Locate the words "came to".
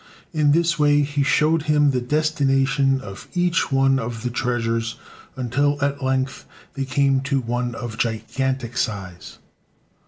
6.85-7.39